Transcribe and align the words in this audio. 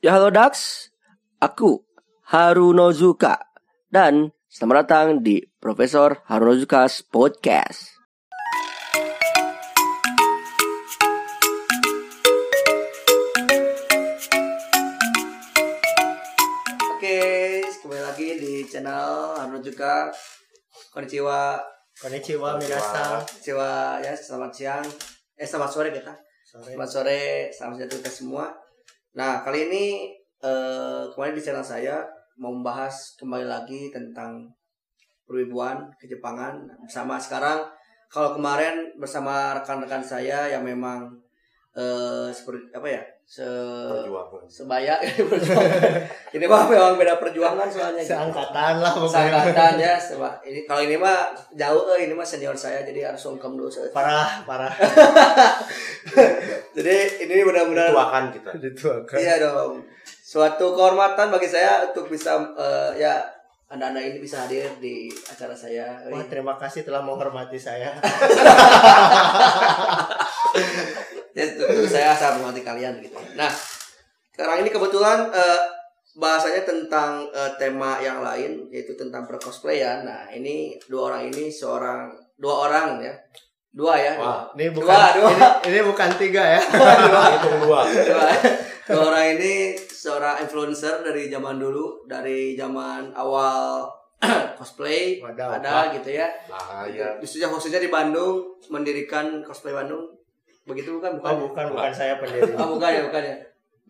Ya 0.00 0.16
halo 0.16 0.32
Dax, 0.32 0.88
aku 1.44 1.84
Harunozuka 2.24 3.36
dan 3.92 4.32
selamat 4.48 4.76
datang 4.80 5.06
di 5.20 5.44
Profesor 5.60 6.24
Harunozuka's 6.24 7.04
Podcast. 7.04 8.00
Oke, 16.96 17.60
kembali 17.84 18.00
lagi 18.00 18.28
di 18.40 18.64
channel 18.72 19.36
Harunozuka. 19.36 20.08
Konnichiwa, 20.96 21.60
Konnichiwa 22.00 22.56
minasan. 22.56 23.20
konnichiwa 23.28 24.00
ya 24.00 24.16
selamat 24.16 24.50
siang, 24.56 24.86
eh 25.36 25.44
selamat 25.44 25.68
sore 25.68 25.92
kita. 25.92 26.16
Sore. 26.48 26.72
Selamat 26.72 26.88
sore, 26.88 27.20
salam 27.52 27.76
sejahtera 27.76 28.00
kita 28.00 28.08
semua. 28.16 28.69
Nah, 29.10 29.42
kali 29.42 29.66
ini 29.66 29.84
eh, 30.38 31.02
kemarin 31.10 31.34
di 31.34 31.42
channel 31.42 31.66
saya 31.66 32.06
mau 32.38 32.54
membahas 32.54 33.18
kembali 33.18 33.46
lagi 33.46 33.90
tentang 33.90 34.46
perwibuan 35.26 35.90
kejepangan 35.98 36.62
bersama 36.86 37.18
sekarang 37.18 37.66
kalau 38.10 38.34
kemarin 38.34 38.90
bersama 38.98 39.54
rekan-rekan 39.58 40.02
saya 40.02 40.50
yang 40.50 40.66
memang 40.66 41.06
eh 41.70 42.34
seperti 42.34 42.66
apa 42.74 42.88
ya 42.90 43.02
se 43.30 43.46
perjuangan 43.46 44.42
sebaya 44.50 44.98
ini 46.34 46.44
mah 46.50 46.66
memang 46.66 46.98
beda 46.98 47.14
perjuangan 47.14 47.70
soalnya 47.70 48.02
gitu. 48.02 48.10
Seangkatan 48.18 48.82
lah 48.82 48.90
pokoknya. 48.90 49.14
Seangkatan 49.14 49.72
ya 49.78 49.94
seba- 49.94 50.42
ini 50.42 50.66
kalau 50.66 50.82
ini 50.82 50.98
mah 50.98 51.30
jauh 51.54 51.94
eh, 51.94 52.10
ini 52.10 52.14
mah 52.18 52.26
senior 52.26 52.58
saya 52.58 52.82
jadi 52.82 53.06
harus 53.14 53.22
sungkem 53.22 53.54
dulu 53.54 53.70
Parah, 53.94 54.42
parah. 54.42 54.74
jadi 56.76 57.22
ini 57.22 57.46
benar-benar 57.46 57.94
tuakan 57.94 58.34
kita 58.34 58.50
Dituakan. 58.58 59.14
Iya 59.22 59.38
dong. 59.38 59.86
Suatu 60.02 60.74
kehormatan 60.74 61.30
bagi 61.30 61.46
saya 61.46 61.86
untuk 61.86 62.10
bisa 62.10 62.34
eh, 62.58 62.98
ya 62.98 63.22
anda-anda 63.70 64.02
ini 64.02 64.18
bisa 64.18 64.42
hadir 64.42 64.66
di 64.82 65.06
acara 65.30 65.54
saya. 65.54 66.02
Wah, 66.10 66.26
terima 66.26 66.58
kasih 66.58 66.82
telah 66.82 66.98
menghormati 66.98 67.54
saya. 67.54 67.94
Ya, 71.40 71.88
saya 71.88 72.12
sangat 72.12 72.44
menghormati 72.44 72.60
kalian 72.60 73.00
gitu. 73.00 73.16
Nah, 73.34 73.48
sekarang 74.36 74.60
ini 74.60 74.68
kebetulan 74.68 75.32
eh, 75.32 75.60
bahasanya 76.16 76.68
tentang 76.68 77.24
eh, 77.32 77.50
tema 77.56 77.96
yang 78.04 78.20
lain 78.20 78.68
yaitu 78.68 78.92
tentang 78.92 79.24
percosplayan. 79.24 80.04
Nah, 80.04 80.28
ini 80.28 80.76
dua 80.84 81.14
orang 81.14 81.32
ini 81.32 81.48
seorang 81.48 82.12
dua 82.36 82.68
orang 82.68 83.00
ya. 83.00 83.14
Dua 83.70 83.94
ya. 83.94 84.12
Wah. 84.18 84.42
Ini 84.58 84.74
bukan 84.74 84.90
Dua, 84.90 85.08
dua. 85.14 85.30
Ini, 85.30 85.46
ini 85.70 85.78
bukan 85.86 86.10
tiga 86.18 86.42
ya. 86.58 86.60
hitung 87.38 87.56
dua 87.62 87.86
dua, 87.86 88.26
dua 88.90 89.02
orang 89.14 89.38
ini 89.38 89.78
seorang 89.78 90.42
influencer 90.42 91.06
dari 91.06 91.30
zaman 91.30 91.56
dulu, 91.62 92.02
dari 92.10 92.58
zaman 92.58 93.14
awal 93.14 93.86
cosplay 94.58 95.22
Wadaw. 95.22 95.62
ada 95.62 95.94
gitu 95.96 96.12
ya. 96.12 96.28
bahaya 96.50 97.16
Khususnya 97.22 97.48
khususnya 97.48 97.80
di 97.80 97.88
Bandung 97.88 98.58
mendirikan 98.68 99.40
cosplay 99.46 99.72
Bandung. 99.72 100.19
Begitu 100.70 100.90
bukan? 100.96 101.10
Bukan. 101.18 101.30
Oh, 101.34 101.38
bukan, 101.50 101.64
bukan 101.74 101.92
saya 101.92 102.14
pendiri. 102.22 102.54
Oh, 102.54 102.78
bukan 102.78 102.90
ya, 102.90 103.02
bukan 103.10 103.22
ya. 103.22 103.36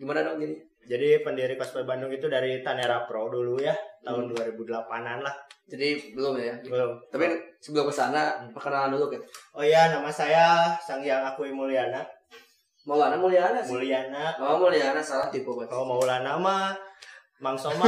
Gimana 0.00 0.24
dong 0.24 0.40
gini? 0.40 0.56
Jadi 0.88 1.22
pendiri 1.22 1.54
Cosplay 1.60 1.84
Bandung 1.84 2.10
itu 2.10 2.26
dari 2.26 2.64
Tanera 2.64 3.04
Pro 3.04 3.28
dulu 3.28 3.60
ya, 3.60 3.76
tahun 4.02 4.32
2008-an 4.32 5.20
lah. 5.22 5.36
Jadi 5.70 6.16
belum 6.16 6.34
ya. 6.40 6.56
Belum. 6.66 6.98
Tapi 7.12 7.30
sebelum 7.62 7.86
ke 7.86 7.94
sana 7.94 8.42
perkenalan 8.50 8.96
dulu 8.96 9.12
kan. 9.12 9.22
Oh 9.54 9.62
iya, 9.62 9.92
nama 9.92 10.10
saya 10.10 10.74
Sanghyang 10.82 11.22
Akui 11.22 11.54
Mulyana. 11.54 12.02
Maulana 12.88 13.14
Mulyana 13.14 13.60
sih. 13.62 13.76
Mulyana. 13.76 14.34
Oh, 14.40 14.58
Mulyana 14.58 14.98
salah 14.98 15.30
tipe 15.30 15.46
buat. 15.46 15.68
Oh, 15.70 15.84
Maulana 15.86 16.34
mah 16.40 16.74
Mang 17.38 17.54
Soma. 17.54 17.86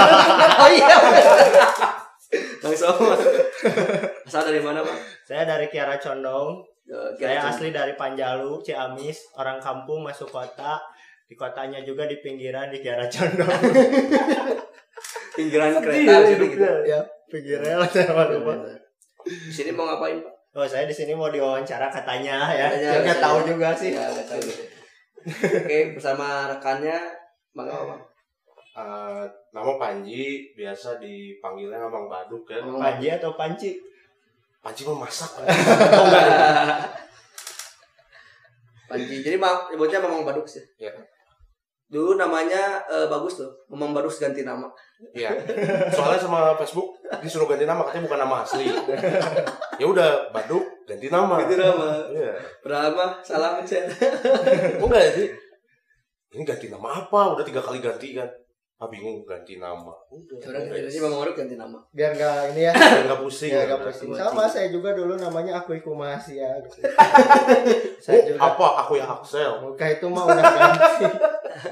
oh 0.64 0.68
iya. 0.72 0.96
Langsung. 2.64 2.96
Asal 4.24 4.42
dari 4.48 4.60
mana, 4.64 4.80
Bang? 4.80 4.98
saya 5.26 5.44
dari 5.44 5.68
Kiara 5.68 6.00
Condong. 6.00 6.71
Eh, 6.82 7.10
Saya 7.14 7.40
asli 7.46 7.70
dari 7.70 7.94
Panjalu, 7.94 8.58
Ciamis, 8.60 9.32
orang 9.34 9.58
kampung 9.58 10.02
masuk 10.02 10.28
kota. 10.28 10.82
Di 11.24 11.34
kotanya 11.34 11.80
juga 11.80 12.04
di 12.04 12.18
pinggiran 12.18 12.68
di 12.68 12.78
Kiara 12.78 13.06
Condong. 13.06 13.48
pinggiran 15.36 15.80
kereta 15.80 16.14
sini 16.26 16.46
gitu. 16.52 16.66
Ya, 16.84 17.00
pinggiran 17.30 17.80
lah 17.80 17.88
saya 17.88 18.12
lupa. 18.28 18.52
Di 19.24 19.52
sini 19.52 19.70
mau 19.72 19.88
ngapain, 19.88 20.20
Pak? 20.20 20.34
Oh, 20.52 20.68
saya 20.68 20.84
di 20.84 20.92
sini 20.92 21.16
mau 21.16 21.32
diwawancara 21.32 21.88
katanya 21.88 22.52
ya. 22.52 22.68
Katanya, 22.68 22.90
Saya 22.92 22.98
nggak 23.00 23.16
katanya. 23.16 23.24
tahu 23.24 23.38
juga 23.48 23.68
sih. 23.72 23.90
Ya, 23.96 24.04
nggak 24.04 24.26
tahu 24.28 24.40
gitu. 24.44 24.62
Oke, 25.62 25.78
bersama 25.94 26.26
rekannya 26.50 26.98
Bang 27.54 27.68
apa? 27.70 27.96
Eh, 28.72 29.24
nama 29.52 29.72
Panji 29.76 30.24
biasa 30.52 30.96
dipanggilnya 30.96 31.76
Abang 31.78 32.08
Baduk 32.08 32.44
kan 32.44 32.64
Oh. 32.64 32.76
Panji 32.76 33.08
atau 33.08 33.32
Panci? 33.32 33.76
Panji 34.62 34.86
memasak 34.86 35.30
Panji. 38.88 39.24
Jadi 39.24 39.36
mak, 39.36 39.72
nyebutnya 39.72 39.98
Mamang 39.98 40.22
Baduk 40.22 40.44
sih. 40.44 40.62
ya 40.78 40.92
Dulu 41.92 42.16
namanya 42.16 42.80
eh, 42.88 43.04
bagus 43.04 43.40
loh, 43.40 43.52
Mamang 43.68 43.92
Baduk 43.92 44.12
ganti 44.14 44.42
nama. 44.42 44.68
Iya. 45.12 45.34
soalnya 45.90 46.14
sama 46.16 46.54
Facebook 46.56 46.94
disuruh 47.18 47.50
ganti 47.50 47.66
nama 47.66 47.82
katanya 47.82 48.06
bukan 48.06 48.20
nama 48.22 48.36
asli 48.46 48.70
ya 49.76 49.82
udah 49.84 50.30
Baduk 50.30 50.62
ganti 50.86 51.10
nama 51.10 51.42
Ganti 51.42 51.58
nama. 51.58 52.06
iya 52.08 52.32
Padahal 52.62 52.94
mah 52.94 53.10
salah 53.20 53.58
mencet. 53.58 53.90
oh 54.78 54.86
enggak 54.86 55.10
sih 55.10 55.26
ini 56.32 56.46
ganti 56.46 56.70
nama 56.70 57.02
apa 57.02 57.34
udah 57.34 57.42
tiga 57.42 57.58
kali 57.58 57.82
ganti 57.82 58.14
kan 58.14 58.30
ah 58.82 58.90
bingung 58.90 59.22
ganti 59.22 59.56
nama 59.56 59.94
udah 60.10 60.42
Orang 60.42 60.66
Indonesia 60.66 60.98
Mamang 61.00 61.20
Baduk 61.22 61.36
ganti 61.38 61.54
nama. 61.54 61.78
Biar 61.88 62.10
nggak 62.12 62.38
ini 62.50 62.62
ya. 62.66 62.72
biar 62.74 63.04
nggak 63.06 63.20
pusing 63.22 63.50
Biar 63.54 63.66
nggak 63.70 63.82
pusing. 63.86 64.08
Sama 64.10 64.42
saya 64.44 64.66
juga 64.68 64.90
dulu 64.90 65.14
namanya 65.14 65.52
Akui 65.56 65.78
Kumasi 65.78 66.42
ya. 66.42 66.50
gitu. 66.60 66.82
saya 68.04 68.18
Oh, 68.18 68.26
juga. 68.26 68.38
apa 68.42 68.66
aku 68.82 68.92
ya 68.98 69.06
Axel 69.06 69.52
Muka 69.62 69.86
itu 69.86 70.06
mah 70.06 70.24
udah 70.26 70.42
ganti. 70.42 71.04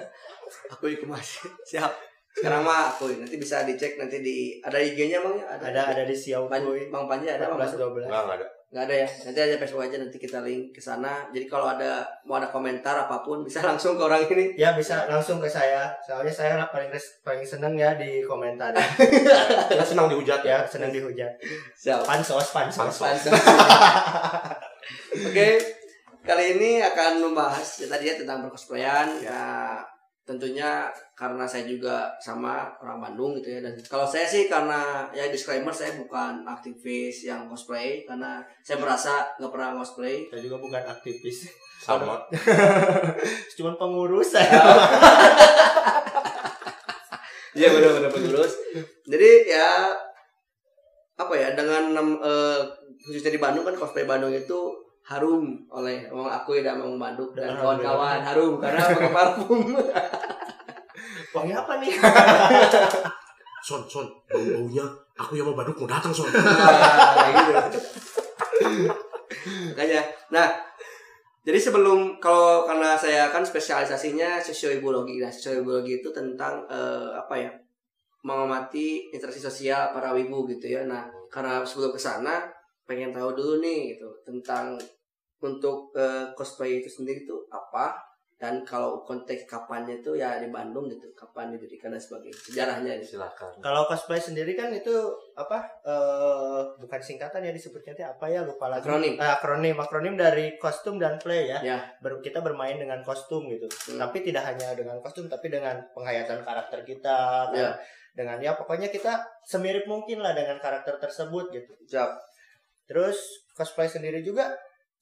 Aku 0.70 0.86
ikut 0.86 1.06
masih 1.06 1.50
siap. 1.62 1.90
Sekarang 2.30 2.62
mah 2.62 2.88
aku 2.88 3.10
nanti 3.12 3.36
bisa 3.36 3.66
dicek 3.66 3.98
nanti 3.98 4.22
di 4.22 4.36
ada 4.60 4.78
IG-nya 4.78 5.18
Bang 5.18 5.34
ya? 5.34 5.46
ada 5.50 5.82
ada 5.90 6.02
di 6.06 6.14
Xiao 6.14 6.46
Pan, 6.46 6.62
Kui. 6.62 6.86
Bang 6.88 7.04
Panji 7.04 7.26
ada 7.26 7.50
Bang? 7.50 7.58
14 7.58 7.74
12. 7.74 8.06
enggak 8.06 8.22
enggak 8.22 8.38
ada 8.38 8.46
Nggak 8.70 8.84
ada 8.86 8.94
ya. 8.94 9.08
Nanti 9.26 9.40
aja 9.42 9.56
Facebook 9.58 9.82
aja 9.82 9.96
nanti 9.98 10.18
kita 10.22 10.38
link 10.46 10.70
ke 10.70 10.78
sana. 10.78 11.26
Jadi 11.34 11.50
kalau 11.50 11.66
ada 11.66 12.06
mau 12.22 12.38
ada 12.38 12.46
komentar 12.54 12.94
apa 12.94 13.26
pun 13.26 13.42
bisa 13.42 13.58
langsung 13.70 13.98
ke 13.98 14.02
orang 14.06 14.22
ini. 14.28 14.54
Ya 14.54 14.76
bisa 14.78 15.10
langsung 15.10 15.42
ke 15.42 15.50
saya. 15.50 15.90
Soalnya 16.06 16.30
saya 16.30 16.54
paling 16.70 16.92
paling 17.26 17.42
seneng 17.42 17.74
ya 17.74 17.98
di 17.98 18.22
komentar. 18.22 18.70
kita 19.74 19.82
senang 19.82 20.06
dihujat 20.06 20.46
ya 20.46 20.50
ya, 20.50 20.58
seneng 20.66 20.90
dihujat. 20.90 21.32
Siap. 21.78 22.02
Pansos, 22.02 22.46
pansos. 22.50 22.98
Pansos. 22.98 23.00
Pansos. 23.00 23.34
Oke, 25.30 25.48
kali 26.26 26.44
ini 26.58 26.82
akan 26.82 27.30
membahas 27.30 27.66
ya, 27.78 27.86
tadi 27.86 28.10
ya 28.10 28.14
tentang 28.18 28.42
percosplayan. 28.42 29.08
Ya, 29.22 29.78
tentunya 30.30 30.86
karena 31.18 31.42
saya 31.42 31.66
juga 31.66 32.06
sama 32.22 32.70
orang 32.78 33.02
Bandung 33.02 33.34
gitu 33.34 33.50
ya. 33.50 33.58
Dan 33.58 33.74
kalau 33.90 34.06
saya 34.06 34.22
sih 34.30 34.46
karena 34.46 35.10
ya 35.10 35.26
disclaimer 35.26 35.74
saya 35.74 35.98
bukan 35.98 36.46
aktivis 36.46 37.26
yang 37.26 37.50
cosplay 37.50 38.06
karena 38.06 38.38
saya 38.62 38.78
merasa 38.78 39.26
nggak 39.42 39.50
pernah 39.50 39.74
cosplay. 39.82 40.30
Saya 40.30 40.46
juga 40.46 40.62
bukan 40.62 40.82
aktivis. 40.86 41.50
sama 41.80 42.20
Cuman 43.56 43.74
pengurus 43.80 44.36
saya. 44.36 44.60
Iya 47.50 47.66
benar-benar 47.74 48.14
pengurus. 48.14 48.54
Jadi 49.10 49.30
ya 49.50 49.90
apa 51.18 51.34
ya 51.34 51.50
dengan 51.58 51.98
eh, 52.22 52.62
khususnya 53.02 53.34
di 53.34 53.42
Bandung 53.42 53.66
kan 53.66 53.74
cosplay 53.74 54.06
Bandung 54.06 54.30
itu 54.30 54.70
harum 55.06 55.58
oleh 55.72 56.06
Mang 56.12 56.30
aku 56.30 56.62
dan 56.62 56.78
Mang 56.78 57.00
Bandung 57.00 57.32
dan 57.34 57.56
kawan-kawan 57.56 58.22
harum 58.22 58.60
karena 58.60 58.80
pakai 58.84 59.10
parfum. 59.10 59.60
Wangi 61.34 61.52
apa 61.54 61.72
nih? 61.78 61.92
son 63.60 63.84
son 63.84 64.08
bau 64.24 64.40
baunya 64.40 64.80
aku 65.20 65.36
yang 65.36 65.52
mau 65.52 65.56
baduk 65.56 65.84
mau 65.84 65.88
datang 65.88 66.08
son 66.16 66.26
Nah, 66.32 67.28
gitu. 67.28 67.52
Makanya, 69.70 70.00
nah 70.32 70.48
jadi 71.40 71.56
sebelum 71.56 72.20
kalau 72.20 72.68
karena 72.68 72.96
saya 72.98 73.32
kan 73.32 73.40
spesialisasinya 73.40 74.36
sosiobiologi, 74.42 75.16
nah 75.22 75.32
sosiobiologi 75.32 76.04
itu 76.04 76.08
tentang 76.12 76.64
eh, 76.68 77.10
apa 77.16 77.34
ya 77.36 77.50
mengamati 78.20 79.08
interaksi 79.08 79.40
sosial 79.40 79.96
para 79.96 80.12
wibu 80.12 80.44
gitu 80.50 80.76
ya. 80.76 80.84
Nah 80.84 81.08
karena 81.32 81.64
sebelum 81.64 81.94
ke 81.94 82.00
sana 82.00 82.44
pengen 82.84 83.14
tahu 83.14 83.32
dulu 83.32 83.62
nih 83.62 83.96
gitu 83.96 84.10
tentang 84.26 84.76
untuk 85.40 85.92
eh, 85.96 86.32
cosplay 86.36 86.84
itu 86.84 86.88
sendiri 86.88 87.24
itu 87.24 87.36
apa 87.48 88.10
dan 88.40 88.64
kalau 88.64 89.04
konteks 89.04 89.44
kapannya 89.44 90.00
itu 90.00 90.16
ya 90.16 90.40
di 90.40 90.48
Bandung 90.48 90.88
gitu 90.88 91.12
kapan 91.12 91.52
didirikan 91.52 91.92
dan 91.92 92.00
sebagainya 92.00 92.40
sejarahnya 92.40 92.92
gitu. 93.04 93.20
Silakan. 93.20 93.52
Kalau 93.60 93.84
cosplay 93.84 94.16
sendiri 94.16 94.56
kan 94.56 94.72
itu 94.72 94.96
apa? 95.36 95.60
eh 95.84 96.60
bukan 96.80 97.00
singkatan 97.04 97.44
ya 97.44 97.52
disebutnya 97.52 97.92
apa 98.08 98.32
ya 98.32 98.40
lupa 98.40 98.72
lagi. 98.72 98.88
Akronim. 98.88 99.20
Eh, 99.20 99.28
akronim, 99.28 99.76
akronim 99.76 100.16
dari 100.16 100.56
kostum 100.56 100.96
dan 100.96 101.20
play 101.20 101.52
ya. 101.52 101.60
Ya. 101.60 101.78
Ber- 102.00 102.24
kita 102.24 102.40
bermain 102.40 102.80
dengan 102.80 103.04
kostum 103.04 103.44
gitu. 103.52 103.68
Hmm. 103.92 104.08
Tapi 104.08 104.24
tidak 104.24 104.48
hanya 104.48 104.72
dengan 104.72 104.96
kostum, 105.04 105.28
tapi 105.28 105.52
dengan 105.52 105.76
penghayatan 105.92 106.40
karakter 106.40 106.80
kita. 106.88 107.52
kan. 107.52 107.60
Ya. 107.60 107.70
Dengan 108.16 108.40
ya 108.40 108.56
pokoknya 108.56 108.88
kita 108.88 109.20
semirip 109.44 109.84
mungkin 109.84 110.24
lah 110.24 110.32
dengan 110.32 110.56
karakter 110.56 110.96
tersebut 110.96 111.52
gitu. 111.52 111.76
Siap. 111.92 112.08
Terus 112.88 113.20
cosplay 113.52 113.84
sendiri 113.84 114.24
juga 114.24 114.56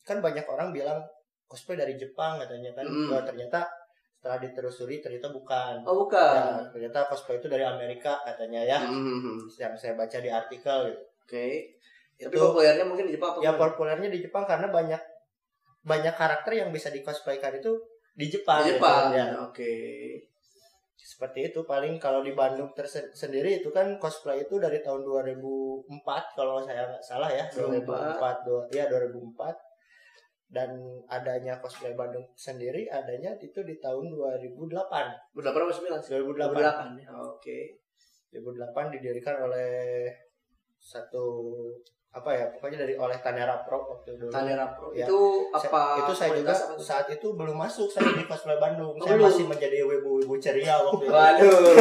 kan 0.09 0.19
banyak 0.19 0.43
orang 0.45 0.73
bilang 0.73 1.05
cosplay 1.45 1.77
dari 1.77 1.95
Jepang 1.95 2.41
katanya 2.41 2.73
kan. 2.73 2.85
Hmm. 2.85 3.13
Wah, 3.13 3.23
ternyata 3.23 3.69
setelah 4.11 4.41
ditelusuri 4.41 4.99
ternyata 4.99 5.29
bukan. 5.29 5.85
Oh 5.85 5.93
Ya, 5.93 6.01
bukan. 6.01 6.53
ternyata 6.73 7.07
cosplay 7.07 7.37
itu 7.37 7.47
dari 7.47 7.63
Amerika 7.63 8.19
katanya 8.23 8.65
ya. 8.65 8.79
Hmm. 8.81 9.37
Yang 9.53 9.75
saya 9.77 9.93
baca 9.95 10.17
di 10.17 10.27
artikel 10.27 10.79
gitu. 10.89 11.03
Oke. 11.23 11.47
Tapi 12.19 12.35
Itu- 12.35 12.43
populernya 12.43 12.83
mungkin 12.83 13.07
di 13.07 13.15
Jepang 13.15 13.31
apa? 13.31 13.41
Ya 13.41 13.53
populernya 13.55 14.09
di 14.09 14.19
Jepang 14.19 14.43
karena 14.43 14.67
banyak 14.69 14.99
banyak 15.81 16.15
karakter 16.15 16.53
yang 16.53 16.69
bisa 16.69 16.89
dicosplaykan 16.89 17.55
itu 17.55 17.71
di 18.13 18.27
Jepang. 18.27 18.67
Di 18.67 18.75
gitu. 18.75 18.83
Jepang. 18.83 19.05
Ya, 19.13 19.27
Oke. 19.39 19.73
seperti 20.99 21.49
itu 21.49 21.65
paling 21.65 21.97
kalau 21.97 22.21
di 22.21 22.31
Bandung 22.31 22.75
terse- 22.75 23.11
sendiri 23.13 23.59
itu 23.59 23.71
kan 23.71 23.97
cosplay 23.97 24.43
itu 24.43 24.59
dari 24.59 24.79
tahun 24.79 25.03
2004 25.03 25.89
kalau 26.37 26.61
saya 26.61 26.85
nggak 26.87 27.01
salah 27.01 27.31
ya 27.31 27.49
2004 27.49 28.45
dua- 28.45 28.69
ya 28.69 28.85
2004 28.87 29.57
dan 30.49 30.73
adanya 31.13 31.61
cosplay 31.61 31.93
Bandung 31.93 32.25
sendiri 32.33 32.89
adanya 32.89 33.37
itu 33.37 33.61
di 33.61 33.77
tahun 33.77 34.17
2008 34.17 35.37
Berapa 35.37 35.53
berapa 35.53 35.73
sembilan? 35.73 36.01
2008 36.01 36.57
Delapan. 36.57 36.89
ya. 36.97 37.09
Oke. 37.21 37.85
2008 38.33 38.97
didirikan 38.97 39.45
oleh 39.45 40.09
satu 40.81 41.25
apa 42.19 42.31
ya 42.35 42.45
pokoknya 42.51 42.83
dari 42.83 42.95
oleh 42.99 43.15
Tanera 43.23 43.55
Pro 43.63 43.79
waktu 43.87 44.19
dulu 44.19 44.31
Tanera 44.35 44.67
Pro. 44.75 44.91
Ya. 44.91 45.07
Itu 45.07 45.47
apa? 45.55 46.03
itu 46.03 46.13
saya 46.13 46.31
juga 46.35 46.51
apa? 46.51 46.75
saat 46.77 47.07
itu 47.07 47.27
belum 47.39 47.55
masuk 47.55 47.87
saya 47.87 48.11
di 48.13 48.27
cosplay 48.27 48.59
Bandung 48.59 48.99
Oh, 48.99 49.07
saya 49.07 49.15
belum. 49.15 49.31
masih 49.31 49.45
menjadi 49.47 49.79
wibu-wibu 49.87 50.35
ceria 50.43 50.75
waktu 50.83 51.07
itu 51.07 51.15
Waduh. 51.15 51.75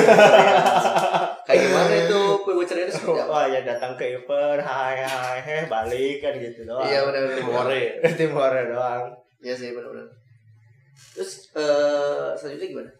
Kayak 1.48 1.60
gimana 1.64 1.94
itu 2.06 2.22
kue 2.44 2.66
ceria 2.68 2.84
itu 2.86 2.94
seperti 3.00 3.20
apa? 3.24 3.32
Wah 3.34 3.46
ya 3.50 3.60
datang 3.64 3.92
ke 3.96 4.06
event, 4.20 4.60
hai 4.62 5.00
hai 5.02 5.38
heh 5.42 5.64
balik 5.66 6.20
kan 6.22 6.34
gitu 6.38 6.68
doang. 6.68 6.86
Iya 6.86 7.00
benar-benar. 7.08 7.38
Timore. 7.40 7.84
Timur 8.20 8.52
doang. 8.52 9.04
Iya 9.42 9.54
sih 9.56 9.70
benar-benar. 9.74 10.08
Terus 11.16 11.32
eh 11.56 12.30
selanjutnya 12.36 12.68
gimana? 12.70 12.92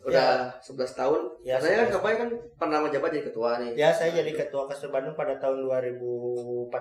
Udah 0.00 0.48
11 0.64 0.96
tahun. 0.96 1.20
Ya, 1.44 1.60
Saya 1.60 1.84
kan 1.84 1.92
11. 1.92 1.96
kapan 2.00 2.14
kan 2.16 2.28
pernah 2.56 2.78
menjabat 2.80 3.10
jadi 3.12 3.24
ketua 3.28 3.50
nih. 3.60 3.72
Ya 3.76 3.92
saya 3.92 4.10
jadi 4.16 4.32
ketua 4.32 4.64
Kasur 4.64 4.88
Bandung 4.88 5.12
pada 5.12 5.36
tahun 5.36 5.68
2014. 5.68 6.72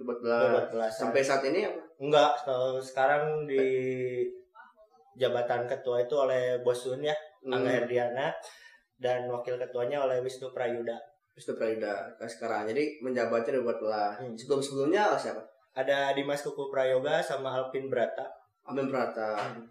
14. 0.00 0.72
2014. 0.74 0.90
Sampai 0.90 1.22
saat 1.22 1.44
ini 1.46 1.62
apa? 1.68 1.80
enggak 2.00 2.32
sekarang 2.80 3.44
di 3.44 3.60
jabatan 5.14 5.68
ketua 5.68 6.00
itu 6.00 6.14
oleh 6.16 6.64
Bos 6.64 6.80
Sun 6.80 7.04
ya, 7.04 7.14
Angga 7.44 7.68
Hmm. 7.68 7.76
Herdiana 7.84 8.32
dan 8.96 9.28
wakil 9.28 9.60
ketuanya 9.60 10.00
oleh 10.04 10.20
Wisnu 10.24 10.52
Prayuda. 10.52 10.96
Wisnu 11.36 11.56
Prayuda 11.56 12.16
nah, 12.16 12.28
sekarang. 12.28 12.68
Jadi 12.68 13.00
menjabatnya 13.04 13.60
2014. 13.60 14.20
Hmm. 14.20 14.34
Sebelum-sebelumnya 14.36 15.16
siapa? 15.16 15.40
Ada 15.76 16.16
Dimas 16.16 16.42
Kuku 16.42 16.72
Prayoga 16.72 17.20
sama 17.22 17.54
Alvin 17.54 17.86
Brata. 17.92 18.26
Amin 18.66 18.88
Prata. 18.88 19.36
Hmm. 19.36 19.64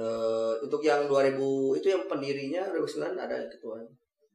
Eh, 0.00 0.52
untuk 0.58 0.80
yang 0.80 1.04
2000 1.04 1.76
itu 1.76 1.86
yang 1.86 2.02
pendirinya 2.06 2.62
2009 2.66 3.14
ada 3.18 3.34
ketua. 3.46 3.78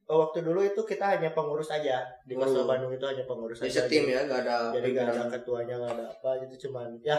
Oh, 0.05 0.21
waktu 0.21 0.39
dulu 0.39 0.61
itu 0.61 0.79
kita 0.79 1.03
hanya 1.11 1.27
pengurus 1.31 1.67
aja 1.67 1.99
di 2.21 2.31
Oh. 2.31 2.39
Kasur 2.39 2.63
Bandung 2.63 2.91
itu 2.91 3.01
hanya 3.01 3.23
pengurus 3.23 3.57
Jadi 3.57 3.67
aja. 3.67 3.75
setim 3.81 4.03
ya, 4.05 4.19
nggak 4.21 4.39
ada 4.39 4.55
jadi 4.71 4.87
nggak 4.91 5.03
ada 5.09 5.23
ketuanya 5.31 5.73
nggak 5.75 5.91
ada 5.91 6.05
apa 6.07 6.29
gitu 6.45 6.55
cuman 6.63 6.87
ya 7.01 7.17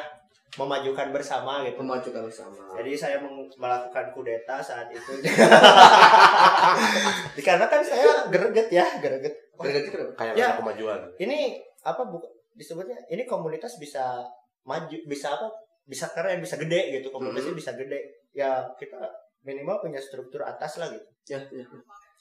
memajukan 0.55 1.11
bersama 1.11 1.59
gitu 1.61 1.77
memajukan 1.83 2.23
bersama. 2.23 2.63
jadi 2.73 2.91
saya 2.95 3.17
melakukan 3.53 4.07
kudeta 4.15 4.57
saat 4.63 4.87
itu 4.89 5.13
karena 7.43 7.67
kan 7.67 7.81
saya 7.83 8.29
greget 8.29 8.69
ya 8.71 8.87
greget 8.97 9.35
Gergaji 9.57 9.89
kenapa? 9.89 10.13
Kayak 10.15 10.33
Ya. 10.37 10.45
ada 10.47 10.55
kemajuan. 10.61 11.01
ini 11.19 11.39
apa 11.81 12.05
bu 12.05 12.21
disebutnya 12.53 12.97
ini 13.09 13.25
komunitas 13.25 13.77
bisa 13.77 14.21
maju 14.63 14.95
bisa 15.05 15.33
apa 15.33 15.49
bisa 15.83 16.07
keren 16.09 16.39
bisa 16.39 16.55
gede 16.55 16.95
gitu 16.95 17.09
komunitasnya 17.09 17.51
Mhm. 17.51 17.59
bisa 17.59 17.71
gede 17.75 17.99
ya 18.37 18.61
kita 18.77 19.01
minimal 19.41 19.81
punya 19.81 19.97
struktur 19.97 20.45
atas 20.45 20.77
lah 20.77 20.89
gitu 20.89 21.09
Ya, 21.27 21.41
ya. 21.43 21.65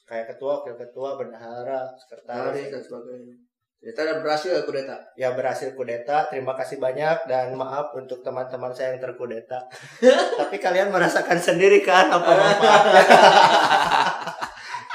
kayak 0.03 0.31
ketua 0.31 0.57
wakil 0.57 0.73
ketua 0.75 1.13
bendahara 1.13 1.85
sekretaris 1.95 2.69
dan 2.69 2.79
sebagainya. 2.79 3.35
Ternyata 3.77 4.01
ada 4.01 4.15
berhasil 4.17 4.50
ya 4.50 4.62
kudeta. 4.63 4.97
ya 5.13 5.29
berhasil 5.31 5.69
kudeta 5.71 6.25
terima 6.25 6.56
kasih 6.56 6.79
banyak 6.79 7.27
dan 7.27 7.53
maaf 7.53 7.94
untuk 7.94 8.23
teman-teman 8.23 8.71
saya 8.71 8.95
yang 8.95 9.03
terkudeta 9.03 9.62
tapi 10.39 10.57
kalian 10.57 10.89
merasakan 10.89 11.38
sendiri 11.38 11.81
kan 11.81 12.09
apa 12.09 12.31
manfaatnya 12.39 13.12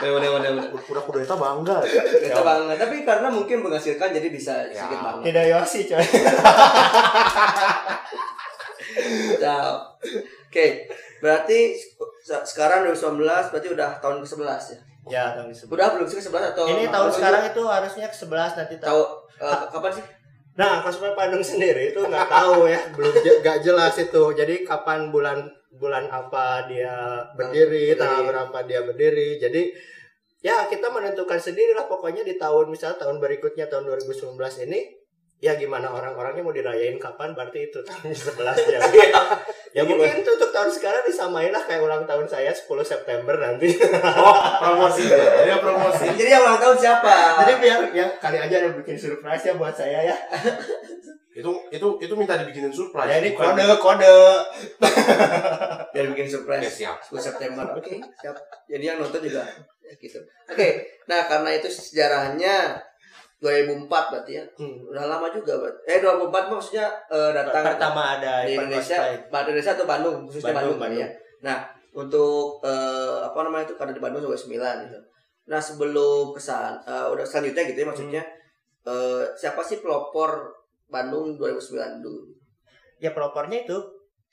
Udah, 0.01 0.17
udah, 0.17 0.31
udah, 0.33 0.51
udah. 0.57 0.65
Udah 0.83 1.03
kudeta 1.05 1.37
bangga. 1.37 1.77
Kudeta 1.85 2.41
banget. 2.41 2.77
Tapi 2.81 3.05
karena 3.05 3.29
mungkin 3.29 3.61
menghasilkan 3.61 4.09
jadi 4.11 4.29
bisa 4.29 4.65
Ya. 4.67 4.81
sedikit 4.81 4.97
banget. 4.99 5.23
tidak 5.29 5.45
yosi 5.47 5.81
coy 5.85 6.01
Nah, 9.39 9.77
Oke, 10.51 10.90
berarti 11.21 11.77
se- 12.21 12.45
sekarang 12.45 12.85
2019 12.87 13.21
berarti 13.49 13.69
udah 13.71 13.91
tahun 14.01 14.17
ke-11 14.21 14.63
ya. 14.67 14.79
ya 15.07 15.25
tahun 15.35 15.49
ke-11 15.49 15.71
Udah 15.71 15.87
belum 15.93 16.07
sih 16.07 16.17
ke-11 16.19 16.43
atau 16.53 16.65
ini 16.67 16.85
tahun 16.87 17.07
atau 17.07 17.13
sekarang 17.13 17.43
itu? 17.47 17.63
harusnya 17.63 18.07
ke-11 18.09 18.51
nanti 18.57 18.75
tahu 18.77 19.01
tahu 19.37 19.47
eh, 19.47 19.65
kapan 19.69 19.93
sih? 19.93 20.05
nah 20.51 20.73
Kosme 20.81 21.09
Bandung 21.15 21.41
sendiri 21.41 21.91
itu 21.91 22.01
nggak 22.01 22.27
tahu 22.27 22.67
ya 22.67 22.81
belum 22.93 23.13
nggak 23.41 23.59
jelas 23.61 23.95
itu. 23.97 24.23
Jadi 24.35 24.55
kapan 24.63 25.09
bulan 25.09 25.47
bulan 25.73 26.05
apa 26.07 26.67
dia 26.67 26.93
berdiri 27.33 27.95
Berdiri. 27.95 27.97
tanggal 27.97 28.23
berapa 28.27 28.59
dia 28.67 28.81
berdiri. 28.83 29.39
Jadi 29.39 29.63
ya 30.41 30.67
kita 30.67 30.89
menentukan 30.89 31.37
sendiri 31.37 31.73
lah 31.73 31.85
pokoknya 31.85 32.25
di 32.25 32.35
tahun 32.35 32.69
misalnya 32.69 32.99
tahun 32.99 33.21
berikutnya 33.21 33.69
tahun 33.69 33.89
2019 33.89 34.37
ini 34.69 34.81
ya 35.39 35.57
gimana 35.57 35.89
orang-orangnya 35.89 36.41
mau 36.41 36.53
dirayain 36.53 36.97
kapan 36.97 37.33
berarti 37.33 37.69
itu 37.69 37.81
tahun 37.81 38.13
11 38.13 38.37
ya 38.75 38.81
ya 39.71 39.83
mungkin 39.83 40.19
itu 40.19 40.31
untuk 40.31 40.51
tahun 40.51 40.67
sekarang 40.69 41.03
disamain 41.03 41.49
lah 41.49 41.63
kayak 41.63 41.79
ulang 41.81 42.03
tahun 42.03 42.27
saya 42.27 42.51
10 42.51 42.67
September 42.83 43.35
nanti 43.35 43.71
Oh, 44.19 44.35
promosi 44.59 45.07
ya. 45.47 45.57
Promosi. 45.57 46.11
Jadi 46.13 46.27
yang 46.29 46.43
ulang 46.43 46.59
tahun 46.59 46.77
siapa? 46.77 47.15
jadi 47.41 47.53
biar 47.57 47.81
ya 47.91 48.07
kali 48.17 48.37
aja 48.37 48.55
ada 48.59 48.71
bikin 48.73 48.95
surprise 48.95 49.43
ya 49.43 49.55
buat 49.55 49.73
saya 49.73 50.05
ya 50.05 50.17
Itu 51.31 51.47
itu 51.71 51.87
itu 51.97 52.15
minta 52.15 52.35
dibikinin 52.35 52.69
surprise. 52.69 53.07
ya 53.07 53.23
ini 53.23 53.31
kode 53.33 53.63
kode 53.79 54.15
Biar 55.95 56.05
bikin 56.11 56.27
surprise. 56.27 56.67
siap. 56.69 56.99
10 57.01 57.17
September. 57.23 57.65
Oke, 57.73 58.03
siap. 58.17 58.35
Jadi 58.67 58.85
yang 58.85 58.99
nonton 58.99 59.23
juga 59.23 59.47
ya 59.81 59.95
gitu. 59.97 60.19
Oke, 60.47 60.69
nah 61.05 61.25
karena 61.25 61.51
itu 61.53 61.67
sejarahnya 61.67 62.79
2004 63.41 63.89
berarti 63.89 64.33
ya. 64.37 64.45
Hmm. 64.61 64.77
Udah 64.85 65.05
lama 65.09 65.27
juga, 65.33 65.57
berarti. 65.57 65.81
Eh 65.89 65.99
2004 66.05 66.53
maksudnya 66.53 66.87
eh, 67.09 67.31
datang 67.33 67.65
pertama 67.75 68.03
ada 68.21 68.45
di 68.45 68.53
Indonesia. 68.55 68.97
Bah- 69.33 69.43
Indonesia 69.49 69.73
atau 69.73 69.87
Bandung, 69.89 70.17
khususnya 70.29 70.53
Bandung, 70.53 70.77
Bandung, 70.77 71.01
kali 71.01 71.05
ya. 71.05 71.09
Nah, 71.41 71.59
untuk 71.97 72.61
eh, 72.61 73.19
apa 73.25 73.39
namanya 73.43 73.65
itu 73.67 73.75
karena 73.81 73.97
di 73.97 74.03
Bandung 74.05 74.21
sampai 74.23 74.61
9 74.61 74.85
gitu. 74.87 74.99
Nah, 75.49 75.61
sebelum 75.61 76.37
kesan 76.37 76.77
eh, 76.85 77.07
udah 77.09 77.25
selanjutnya 77.25 77.65
gitu 77.73 77.79
ya 77.81 77.89
maksudnya 77.89 78.23
eh, 78.85 79.25
siapa 79.35 79.65
sih 79.65 79.81
pelopor 79.81 80.53
Bandung 80.93 81.41
2009 81.41 82.05
dulu? 82.05 82.41
ya 83.01 83.17
pelopornya 83.17 83.65
itu 83.65 83.79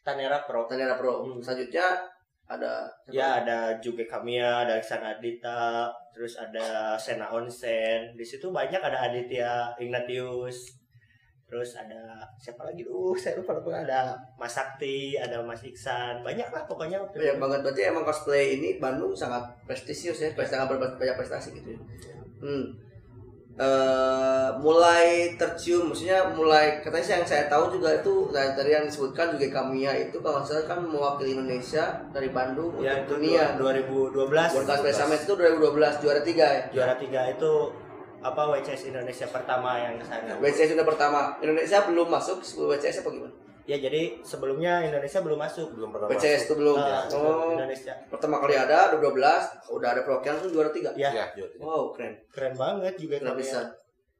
Tanera 0.04 0.44
Pro 0.44 0.68
Tanera 0.68 1.00
Pro. 1.00 1.24
Hmm. 1.24 1.40
Selanjutnya 1.40 2.04
ada 2.48 2.88
ya 3.12 3.44
ada 3.44 3.76
juga 3.84 4.08
Kamiya 4.08 4.64
ada 4.64 4.80
Iksan 4.80 5.04
Adita 5.04 5.92
terus 6.16 6.40
ada 6.40 6.96
Sena 6.96 7.28
Onsen. 7.28 8.16
Di 8.16 8.26
situ 8.26 8.50
banyak 8.50 8.80
ada 8.80 9.12
Aditya 9.12 9.76
Ignatius. 9.78 10.80
Terus 11.48 11.80
ada 11.80 12.24
siapa 12.36 12.68
lagi? 12.68 12.84
Uh 12.88 13.16
saya 13.16 13.40
lupa 13.40 13.56
lupa. 13.56 13.84
Ada 13.84 14.16
Mas 14.40 14.56
Sakti 14.56 15.16
ada 15.20 15.44
Mas 15.44 15.64
Iksan. 15.64 16.24
Banyak 16.24 16.48
lah 16.52 16.64
pokoknya 16.68 17.04
banyak 17.04 17.36
itu. 17.36 17.40
banget 17.40 17.60
berarti 17.64 17.82
emang 17.88 18.04
cosplay 18.04 18.60
ini 18.60 18.80
Bandung 18.80 19.16
sangat 19.16 19.44
prestisius 19.68 20.20
ya, 20.24 20.30
sangat 20.44 20.76
banyak 20.76 21.16
prestasi 21.16 21.56
gitu 21.56 21.76
ya. 21.76 21.80
Hmm. 22.44 22.87
Eh, 23.58 24.50
mulai 24.62 25.34
tercium, 25.34 25.90
maksudnya 25.90 26.30
mulai 26.30 26.78
katanya 26.78 27.02
sih 27.02 27.14
yang 27.18 27.26
saya 27.26 27.50
tahu 27.50 27.74
juga 27.74 27.90
itu 27.98 28.30
dari 28.30 28.54
tadi 28.54 28.70
yang 28.70 28.86
disebutkan 28.86 29.34
juga 29.34 29.50
Kamiya 29.50 29.98
itu 29.98 30.22
kalau 30.22 30.46
salah 30.46 30.70
kan 30.70 30.86
mewakili 30.86 31.34
Indonesia 31.34 32.06
dari 32.14 32.30
Bandung 32.30 32.78
ya 32.78 33.02
untuk 33.02 33.18
itu 33.18 33.34
dunia. 33.34 33.58
2012 33.58 34.14
World 34.30 34.70
Cosplay 34.70 34.94
Summit 34.94 35.26
itu 35.26 35.34
2012 35.34 35.74
juara 36.06 36.22
tiga 36.22 36.46
ya. 36.54 36.64
juara 36.70 36.94
tiga 37.02 37.34
itu 37.34 37.74
apa 38.22 38.42
WCS 38.46 38.94
Indonesia 38.94 39.26
pertama 39.26 39.70
yang 39.82 39.98
ke 39.98 40.06
sana 40.06 40.38
WCS 40.38 40.78
sudah 40.78 40.86
pertama. 40.86 41.20
Indonesia 41.42 41.82
belum 41.82 42.08
masuk 42.14 42.46
sebelum 42.46 42.78
WCS 42.78 43.02
apa 43.02 43.10
gimana? 43.10 43.34
Ya 43.68 43.76
jadi 43.78 44.24
sebelumnya 44.24 44.80
Indonesia 44.82 45.20
belum 45.20 45.36
masuk. 45.38 45.68
belum 45.76 45.92
pernah 45.92 46.08
PCS 46.08 46.24
itu 46.48 46.56
masuk. 46.56 46.56
belum. 46.58 46.78
Nah, 46.78 47.04
Oh, 47.12 47.52
Indonesia. 47.54 47.94
pertama 48.08 48.40
kali 48.40 48.56
ada 48.56 48.96
2012, 48.96 49.44
udah 49.70 49.90
ada 49.92 50.02
perwakilan 50.02 50.34
langsung 50.34 50.52
juara 50.52 50.72
tiga. 50.72 50.96
Ya, 50.96 51.12
Ya. 51.12 51.28
Wow, 51.60 51.92
keren. 51.92 52.16
keren 52.32 52.56
banget 52.56 52.96
juga 52.96 53.20
Keren 53.20 53.36
bisa. 53.36 53.60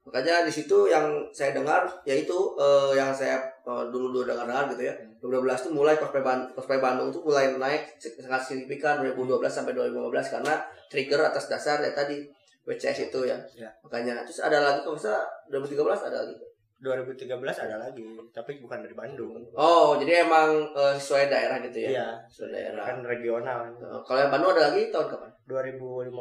Makanya 0.04 0.40
di 0.40 0.48
situ 0.48 0.84
yang 0.86 1.04
saya 1.30 1.52
dengar 1.52 1.84
yaitu 2.02 2.32
eh, 2.56 2.92
yang 2.92 3.08
saya 3.10 3.36
eh, 3.62 3.84
dulu 3.88 4.08
dulu 4.10 4.24
dengar 4.24 4.68
gitu 4.68 4.84
ya. 4.84 4.92
2012 5.18 5.24
itu 5.58 5.70
mulai 5.70 5.96
cosplay, 5.96 6.20
Ban- 6.20 6.48
cosplay 6.50 6.76
Bandung 6.78 7.08
tuh 7.08 7.20
mulai 7.22 7.48
naik 7.50 7.96
sangat 7.98 8.40
signifikan 8.42 9.00
2012 9.02 9.28
sampai 9.44 9.72
2015 9.72 10.00
karena 10.30 10.54
trigger 10.86 11.20
atas 11.22 11.48
dasar 11.48 11.80
ya 11.80 11.92
tadi 11.92 12.24
WCS 12.64 13.08
itu 13.08 13.20
ya. 13.24 13.36
Ya. 13.54 13.68
Makanya 13.80 14.24
terus 14.24 14.40
ada 14.40 14.60
lagi 14.62 14.80
kalau 14.80 14.96
salah 14.96 15.24
2013 15.48 15.76
ada 16.04 16.20
lagi. 16.22 16.36
2013 16.78 17.26
ada 17.58 17.76
lagi, 17.76 18.02
tapi 18.30 18.58
bukan 18.58 18.78
dari 18.80 18.94
Bandung. 18.94 19.34
Oh, 19.52 19.94
jadi 19.94 20.22
emang 20.22 20.48
eh, 20.70 20.94
sesuai 20.94 21.26
daerah 21.26 21.58
gitu 21.60 21.78
ya. 21.80 21.88
Iya, 21.90 22.06
Sesuai 22.24 22.50
daerah. 22.52 22.84
kan 22.84 22.98
regional. 23.02 23.60
Eh, 23.72 24.00
kalau 24.02 24.18
yang 24.20 24.30
Bandung 24.30 24.50
ada 24.52 24.70
lagi 24.70 24.86
tahun 24.88 25.06
kapan? 25.08 25.30
2015 25.44 26.14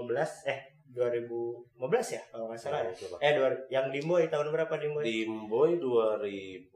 eh 0.46 0.60
2015 0.90 1.78
ya 2.10 2.22
kalau 2.28 2.50
nggak 2.50 2.58
salah 2.58 2.82
ya. 2.82 2.92
Coba. 2.92 3.16
Eh 3.20 3.32
dua, 3.34 3.48
yang 3.70 3.86
Dimboy 3.90 4.26
tahun 4.28 4.50
berapa 4.50 4.74
Dimboy? 4.76 5.04
Dimboy 5.04 5.78
2000 5.78 6.74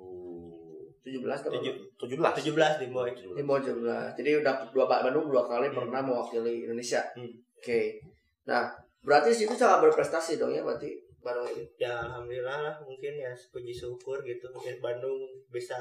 17 1.02 1.26
atau 1.26 1.50
Tujuh. 1.50 1.74
17. 1.98 2.22
17 2.54 2.78
Dimboy. 2.78 3.10
Di 3.10 3.42
bawah 3.42 3.58
17. 3.58 4.14
Jadi 4.22 4.30
udah 4.38 4.54
dua 4.70 4.86
Bandung 4.86 5.26
dua 5.26 5.42
kali 5.44 5.66
Hmm. 5.68 5.78
pernah 5.82 5.98
mewakili 6.00 6.70
Indonesia. 6.70 7.02
Hmm. 7.18 7.34
Oke. 7.58 7.98
Nah, 8.46 8.70
berarti 9.02 9.34
situ 9.34 9.50
sangat 9.52 9.82
berprestasi 9.82 10.38
dong 10.38 10.54
ya 10.54 10.62
berarti 10.62 10.94
Ini. 11.22 11.64
Ya 11.78 12.02
alhamdulillah 12.02 12.58
lah 12.60 12.76
mungkin 12.82 13.14
ya 13.16 13.30
puji 13.48 13.70
syukur 13.72 14.20
gitu 14.22 14.50
Ya, 14.60 14.74
Bandung 14.78 15.22
bisa 15.48 15.78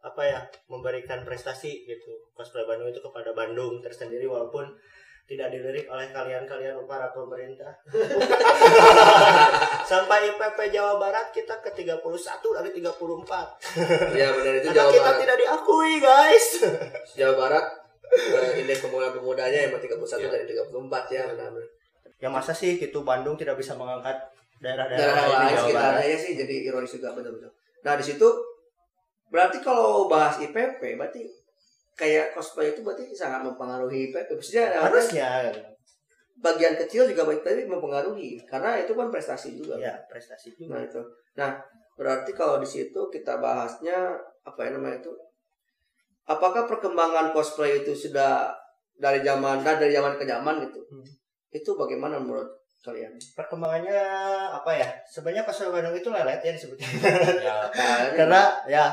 apa 0.00 0.22
ya 0.22 0.38
memberikan 0.66 1.20
prestasi 1.20 1.82
gitu 1.84 2.14
cosplay 2.30 2.62
Bandung 2.62 2.86
itu 2.86 2.98
kepada 2.98 3.30
Bandung 3.30 3.78
tersendiri 3.78 4.24
walaupun 4.24 4.70
tidak 5.24 5.48
dilirik 5.48 5.88
oleh 5.88 6.04
kalian-kalian 6.08 6.76
para 6.84 7.08
pemerintah. 7.08 7.72
Sampai 9.84 10.28
IPP 10.28 10.58
Jawa 10.70 11.00
Barat 11.00 11.32
kita 11.32 11.60
ke 11.60 11.72
31 11.72 11.96
dari 12.52 12.70
34. 12.76 14.12
Iya 14.12 14.28
benar 14.32 14.52
itu 14.54 14.66
Karena 14.66 14.76
Jawa 14.76 14.90
kita 14.90 15.02
Barat. 15.02 15.20
tidak 15.20 15.36
diakui, 15.38 15.92
guys. 15.96 16.46
Jawa 17.14 17.34
Barat 17.38 17.64
eh, 18.12 18.60
indeks 18.60 18.80
pembangunan 18.80 19.12
pemudanya 19.12 19.58
emang 19.64 19.80
31 19.80 19.96
Iya. 19.96 20.28
dari 20.28 20.44
34 20.44 21.08
ya 21.10 21.22
benar-benar. 21.26 21.68
Ya 22.20 22.28
masa 22.28 22.52
sih 22.52 22.76
gitu 22.76 23.00
Bandung 23.00 23.36
tidak 23.36 23.56
bisa 23.56 23.72
mengangkat 23.72 24.16
daerah-daerah 24.62 25.14
Daerah 25.14 25.24
lain 25.46 25.56
sekitarnya 25.58 26.02
Barat. 26.02 26.12
ya 26.12 26.18
sih 26.18 26.32
jadi 26.38 26.54
ironis 26.70 26.92
juga 26.94 27.08
betul-betul. 27.14 27.50
Nah, 27.84 27.94
di 27.98 28.04
situ 28.04 28.28
berarti 29.28 29.58
kalau 29.60 30.06
bahas 30.06 30.38
IPP 30.38 30.80
berarti 30.98 31.26
kayak 31.94 32.34
cosplay 32.34 32.74
itu 32.74 32.82
berarti 32.82 33.10
sangat 33.14 33.42
mempengaruhi 33.46 34.10
IPP. 34.10 34.28
Maksudnya 34.34 34.66
Harusnya 34.78 35.28
bagian 36.34 36.74
kecil 36.74 37.06
juga 37.06 37.24
baik 37.24 37.46
tapi 37.46 37.64
mempengaruhi 37.64 38.42
karena 38.44 38.76
itu 38.82 38.92
kan 38.92 39.08
prestasi 39.08 39.54
juga. 39.58 39.78
ya 39.78 39.94
prestasi 40.10 40.54
juga. 40.58 40.76
Nah 40.76 40.80
itu. 40.84 41.00
Nah 41.38 41.50
berarti 41.94 42.34
kalau 42.34 42.58
di 42.58 42.66
situ 42.66 43.00
kita 43.10 43.38
bahasnya 43.38 44.18
apa 44.42 44.60
ya 44.66 44.70
namanya 44.74 44.98
itu? 45.00 45.12
Apakah 46.24 46.64
perkembangan 46.64 47.36
cosplay 47.36 47.84
itu 47.84 47.92
sudah 47.92 48.48
dari 48.96 49.20
zaman 49.20 49.60
nah 49.60 49.76
dari 49.76 49.92
zaman 49.92 50.16
ke 50.16 50.24
zaman 50.24 50.64
gitu? 50.66 50.80
Hmm. 50.90 51.04
Itu 51.54 51.76
bagaimana 51.78 52.16
menurut 52.18 52.63
kalian? 52.84 53.12
Perkembangannya 53.32 54.00
apa 54.52 54.70
ya? 54.70 54.88
Sebenarnya 55.02 55.42
cosplay 55.42 55.72
Bandung 55.72 55.96
itu 55.96 56.08
lelet 56.12 56.38
ya 56.38 56.52
disebutnya. 56.52 56.88
Ya, 57.48 57.56
Karena 58.20 58.40
ya 58.68 58.86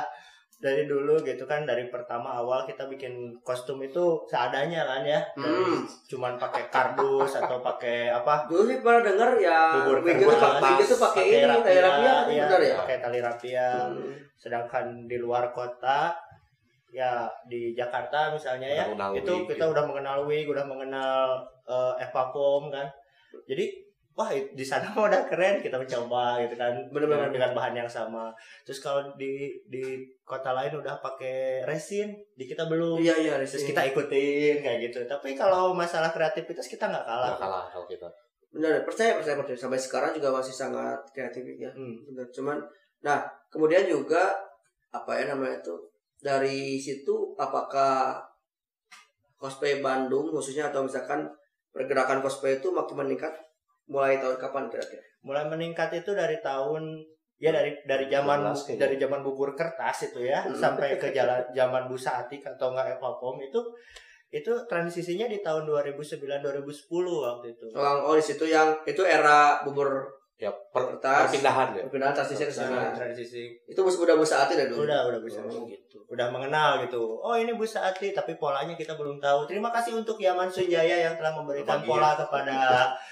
dari 0.62 0.86
dulu 0.86 1.18
gitu 1.26 1.42
kan 1.44 1.66
dari 1.66 1.90
pertama 1.90 2.38
awal 2.38 2.64
kita 2.64 2.86
bikin 2.86 3.34
kostum 3.42 3.82
itu 3.82 4.22
seadanya 4.30 4.86
kan 4.86 5.02
ya. 5.02 5.20
Dari 5.34 5.50
Hmm. 5.74 5.82
cuman 6.06 6.38
pakai 6.38 6.70
kardus 6.70 7.34
atau 7.34 7.58
pakai 7.60 8.14
apa? 8.14 8.46
dulu 8.46 8.70
sih 8.70 8.78
pernah 8.78 9.02
dengar 9.02 9.34
ya 9.42 9.82
Bubur 9.82 10.06
wig 10.06 10.22
itu 10.22 10.30
pakai 10.30 10.78
itu 10.78 10.96
pakai 10.96 11.24
ini 11.26 11.46
rapia, 11.50 11.66
tali 11.66 11.80
rapia 11.82 12.14
iya, 12.30 12.44
benar 12.46 12.62
ya? 12.62 12.76
pakai 12.78 12.96
tali 13.02 13.20
rapia. 13.20 13.68
Hmm. 13.90 14.14
Sedangkan 14.38 14.86
di 15.10 15.18
luar 15.18 15.50
kota 15.50 16.14
ya 16.94 17.26
di 17.50 17.72
Jakarta 17.74 18.30
misalnya 18.30 18.68
ya 18.70 18.84
Udah 18.92 19.16
itu 19.18 19.34
wig, 19.34 19.56
kita 19.56 19.66
gitu. 19.66 19.74
udah 19.74 19.84
mengenal 19.90 20.18
wig, 20.30 20.46
udah 20.46 20.66
mengenal 20.70 21.42
eh, 21.66 21.94
Eva 22.06 22.24
Pom 22.30 22.70
kan. 22.70 22.86
Jadi 23.46 23.66
wah 24.12 24.28
di 24.28 24.66
sana 24.68 24.92
mah 24.92 25.08
udah 25.08 25.24
keren 25.24 25.64
kita 25.64 25.80
mencoba 25.80 26.36
gitu 26.44 26.60
kan 26.60 26.76
Bener-bener. 26.92 27.32
dengan 27.32 27.56
bahan 27.56 27.74
yang 27.80 27.88
sama. 27.88 28.28
Terus 28.68 28.84
kalau 28.84 29.16
di 29.16 29.56
di 29.72 30.04
kota 30.28 30.52
lain 30.52 30.76
udah 30.76 31.00
pakai 31.00 31.64
resin, 31.64 32.12
di 32.36 32.44
kita 32.44 32.68
belum. 32.68 33.00
Iya 33.00 33.16
iya 33.18 33.34
Terus 33.40 33.64
resin. 33.64 33.72
kita 33.72 33.82
ikutin 33.96 34.56
kayak 34.60 34.78
gitu. 34.92 35.00
Tapi 35.08 35.32
kalau 35.34 35.72
masalah 35.72 36.12
kreativitas 36.12 36.68
kita 36.68 36.92
nggak 36.92 37.06
kalah. 37.08 37.28
nggak 37.34 37.42
kalah 37.42 37.66
kalau 37.72 37.88
kita. 37.88 38.08
benar 38.52 38.84
percaya 38.84 39.16
percaya 39.16 39.40
percaya 39.40 39.56
sampai 39.56 39.80
sekarang 39.80 40.12
juga 40.12 40.28
masih 40.28 40.52
sangat 40.52 41.00
kreatif 41.16 41.40
ya. 41.56 41.72
Hmm. 41.72 42.04
Benar. 42.12 42.28
Cuman 42.36 42.58
nah 43.00 43.24
kemudian 43.48 43.88
juga 43.88 44.36
apa 44.92 45.16
ya 45.16 45.32
namanya 45.32 45.64
itu 45.64 45.72
dari 46.20 46.76
situ 46.76 47.32
apakah 47.40 48.20
cosplay 49.40 49.80
Bandung 49.82 50.30
khususnya 50.30 50.70
atau 50.70 50.84
misalkan 50.86 51.26
pergerakan 51.72 52.20
cosplay 52.20 52.56
itu 52.56 52.70
makin 52.70 52.96
meningkat 52.98 53.34
mulai 53.86 54.16
tahun 54.18 54.38
kapan 54.38 54.68
kira-kira? 54.68 55.04
mulai 55.22 55.46
meningkat 55.46 55.90
itu 55.94 56.12
dari 56.12 56.38
tahun 56.40 56.98
ya 57.38 57.50
dari 57.50 57.74
dari 57.84 58.06
zaman 58.06 58.42
2012 58.48 58.58
kayaknya. 58.64 58.80
dari 58.80 58.96
zaman 58.98 59.20
bubur 59.22 59.50
kertas 59.52 59.98
itu 60.06 60.20
ya 60.22 60.42
Hmm. 60.42 60.54
sampai 60.54 60.96
ke 60.96 61.10
jalan 61.10 61.42
zaman 61.52 61.86
busa 61.86 62.22
atik 62.22 62.42
atau 62.44 62.70
enggak 62.70 62.96
evapom 62.96 63.38
itu 63.38 63.60
itu 64.30 64.52
transisinya 64.66 65.26
di 65.26 65.40
tahun 65.40 65.66
2009 65.66 66.40
2010 66.40 66.72
waktu 67.20 67.48
itu 67.52 67.66
Oh, 67.74 67.84
oh 68.08 68.16
di 68.16 68.24
situ 68.24 68.46
yang 68.46 68.72
itu 68.84 69.02
era 69.02 69.60
bubur 69.62 70.08
Ya, 70.42 70.50
per, 70.50 70.82
Kertas. 70.90 71.30
perpindahan 71.30 71.68
ya. 71.72 71.82
perpindahan 71.86 72.14
transisi 72.14 72.44
ke 72.44 72.50
sana. 72.50 72.90
Transisi 72.90 73.54
Itu 73.64 73.86
bus 73.86 73.94
udah 73.96 74.18
busa 74.18 74.42
hati 74.42 74.58
dah 74.58 74.66
dulu. 74.66 74.90
udah 74.90 75.06
udah 75.06 75.22
bisa 75.22 75.38
Oh. 75.46 75.70
gitu 75.70 76.02
udah 76.10 76.28
mengenal 76.28 76.82
gitu 76.82 76.98
oh 76.98 77.38
ini 77.38 77.54
busa 77.54 77.86
ati 77.86 78.10
tapi 78.10 78.36
polanya 78.36 78.74
kita 78.74 78.98
belum 78.98 79.16
tahu 79.18 79.46
terima 79.46 79.70
kasih 79.70 79.96
untuk 79.96 80.18
Yaman 80.18 80.50
Sujaya 80.50 80.98
yang 81.00 81.16
telah 81.16 81.32
memberikan 81.32 81.80
Berbagi, 81.80 81.88
pola 81.88 82.12
kepada 82.18 82.58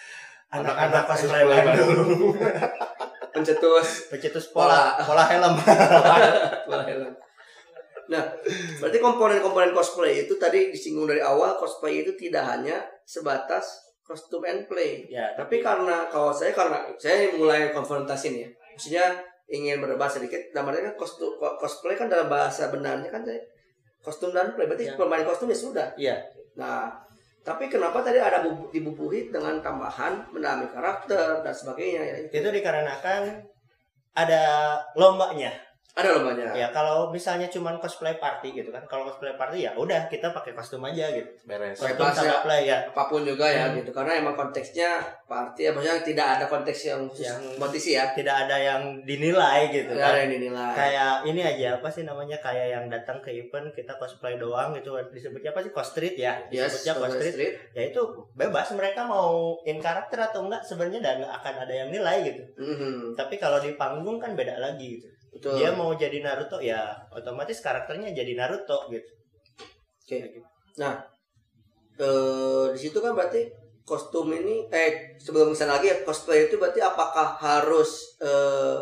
anak-anak 0.58 1.04
cosplay 1.06 1.44
Bandung 1.48 2.36
Pencetus. 3.30 4.10
pencetus 4.10 4.46
pola 4.50 4.96
pola 5.08 5.24
helm 5.24 5.54
Pola 6.66 6.84
helm. 6.84 7.14
Nah, 8.10 8.26
berarti 8.82 8.98
komponen-komponen 8.98 9.70
cosplay 9.70 10.26
itu 10.26 10.34
tadi 10.36 10.74
disinggung 10.74 11.06
dari 11.06 11.22
awal 11.22 11.54
cosplay 11.56 12.02
itu 12.02 12.18
tidak 12.18 12.42
hanya 12.44 12.82
sebatas 13.06 13.89
kostum 14.10 14.42
and 14.42 14.66
play. 14.66 15.06
ya 15.06 15.38
Tapi 15.38 15.62
karena 15.62 16.10
kalau 16.10 16.34
saya 16.34 16.50
karena 16.50 16.82
saya 16.98 17.30
mulai 17.38 17.70
konfrontasi 17.70 18.34
nih 18.34 18.42
ya. 18.42 18.50
Maksudnya 18.74 19.06
ingin 19.46 19.78
berdebat 19.78 20.10
sedikit. 20.10 20.42
Namanya 20.52 20.90
kan 20.90 20.94
kostum 20.98 21.30
cosplay 21.38 21.94
kan 21.94 22.10
dalam 22.10 22.26
bahasa 22.26 22.74
benarnya 22.74 23.08
kan 23.08 23.22
saya 23.22 23.38
kostum 24.02 24.34
dan 24.34 24.58
play. 24.58 24.66
Berarti 24.66 24.90
Ya. 24.90 24.98
pemain 24.98 25.22
kostum 25.22 25.46
ya 25.46 25.56
sudah. 25.56 25.88
Iya. 25.94 26.18
Nah, 26.58 26.90
tapi 27.40 27.70
kenapa 27.70 28.02
tadi 28.02 28.18
ada 28.18 28.42
bubu- 28.42 28.68
dibubuhi 28.70 29.30
dengan 29.30 29.62
tambahan 29.62 30.26
mendalami 30.34 30.66
karakter 30.68 31.46
dan 31.46 31.54
sebagainya 31.54 32.02
ya? 32.04 32.16
itu 32.28 32.50
dikarenakan 32.52 33.46
ada 34.12 34.44
lombanya 34.94 35.54
Ada 35.92 36.16
lombanya. 36.16 36.54
ya 36.54 36.68
kalau 36.70 37.10
misalnya 37.10 37.46
cuman 37.46 37.76
cosplay 37.76 38.16
party 38.16 38.54
gitu 38.54 38.70
kan 38.70 38.80
kalau 38.86 39.04
cosplay 39.04 39.34
party 39.34 39.68
ya 39.68 39.74
udah 39.74 40.06
kita 40.06 40.30
pakai 40.30 40.54
kostum 40.54 40.80
aja 40.82 41.12
gitu. 41.12 41.28
Beres. 41.44 41.76
Kostum 41.76 41.98
Bebas 41.98 42.14
sama 42.14 42.30
ya. 42.30 42.38
play 42.40 42.62
ya. 42.66 42.78
Apa 42.88 43.04
pun 43.06 43.22
juga 43.22 43.44
ya 43.44 43.68
Hmm. 43.68 43.76
gitu. 43.76 43.92
Karena 43.92 44.16
emang 44.16 44.32
konteksnya 44.34 44.96
party 45.26 45.60
ya 45.60 45.72
maksudnya 45.72 46.00
tidak 46.00 46.28
ada 46.32 46.46
konteks 46.46 46.80
yang 46.86 47.02
Yang- 47.12 47.42
kompetisi 47.54 47.90
ya. 47.94 48.06
Tidak 48.12 48.32
ada 48.40 48.56
yang 48.56 48.82
dinilai 49.04 49.68
gitu 49.68 49.92
tidak 49.92 50.00
kan. 50.00 50.14
ada 50.14 50.20
yang 50.22 50.32
dinilai. 50.32 50.72
Kayak 50.74 51.12
ini 51.26 51.42
aja 51.44 51.68
apa 51.76 51.88
sih 51.90 52.04
namanya 52.04 52.38
kayak 52.38 52.68
yang 52.70 52.86
datang 52.88 53.18
ke 53.20 53.30
event 53.34 53.68
kita 53.70 53.92
cosplay 53.94 54.38
doang 54.38 54.72
gitu. 54.74 54.96
Disebutnya 55.10 55.52
apa 55.52 55.60
sih? 55.60 55.72
Cosstreet 55.72 56.16
ya? 56.16 56.38
Yes 56.48 56.70
disebutnya 56.72 56.94
Cosplay 56.96 57.10
cosstreet 57.12 57.34
Street. 57.34 57.54
ya 57.74 57.82
itu 57.84 58.02
bebas. 58.34 58.68
Mereka 58.72 59.02
mau 59.04 59.58
in 59.64 59.78
karakter 59.78 60.22
atau 60.22 60.46
enggak 60.46 60.62
sebenarnya 60.62 61.02
dan 61.02 61.14
nggak 61.20 61.34
akan 61.36 61.56
ada 61.60 61.74
yang 61.76 61.90
nilai 61.90 62.24
gitu. 62.24 62.44
Mhm, 62.56 63.18
tapi 63.18 63.36
kalau 63.36 63.60
di 63.60 63.74
panggung 63.74 64.16
kan 64.16 64.32
beda 64.32 64.56
lagi 64.56 64.96
gitu 64.96 65.10
betul 65.34 65.58
dia 65.58 65.70
mau 65.74 65.94
jadi 65.98 66.22
Naruto 66.22 66.58
ya 66.62 66.94
otomatis 67.14 67.60
karakternya 67.62 68.14
jadi 68.14 68.34
Naruto 68.38 68.90
gitu 68.94 69.12
Oke. 70.06 70.46
nah 70.78 71.02
eh, 71.98 72.66
di 72.74 72.80
situ 72.80 72.98
kan 73.02 73.18
berarti 73.18 73.50
kostum 73.86 74.30
ini 74.30 74.70
eh 74.70 75.18
sebelum 75.18 75.50
ke 75.50 75.58
sana 75.58 75.82
lagi 75.82 75.90
ya 75.90 76.06
cosplay 76.06 76.46
itu 76.46 76.62
berarti 76.62 76.78
apakah 76.78 77.42
harus 77.42 78.22
eh 78.22 78.82